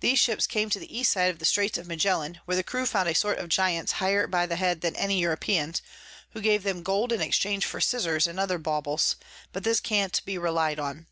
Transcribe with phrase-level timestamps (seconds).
[0.00, 2.86] These Ships came to the East side of the Straits of Magellan, where the Crew
[2.86, 5.80] found a sort of Giants higher by the Head than any Europeans,
[6.30, 9.14] who gave them Gold in exchange for Scissars and other Bawbles;
[9.52, 11.06] but this can't be rely'd on.